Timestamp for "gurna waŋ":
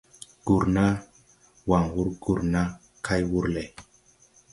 0.45-1.83